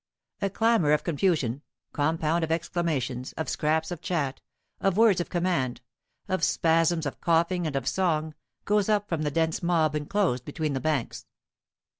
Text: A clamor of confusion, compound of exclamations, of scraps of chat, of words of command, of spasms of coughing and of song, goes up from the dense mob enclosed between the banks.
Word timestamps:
A 0.41 0.49
clamor 0.49 0.93
of 0.93 1.03
confusion, 1.03 1.61
compound 1.93 2.43
of 2.43 2.51
exclamations, 2.51 3.33
of 3.33 3.47
scraps 3.47 3.91
of 3.91 4.01
chat, 4.01 4.41
of 4.79 4.97
words 4.97 5.21
of 5.21 5.29
command, 5.29 5.79
of 6.27 6.43
spasms 6.43 7.05
of 7.05 7.21
coughing 7.21 7.67
and 7.67 7.75
of 7.75 7.87
song, 7.87 8.33
goes 8.65 8.89
up 8.89 9.07
from 9.07 9.21
the 9.21 9.29
dense 9.29 9.61
mob 9.61 9.93
enclosed 9.95 10.43
between 10.43 10.73
the 10.73 10.79
banks. 10.81 11.27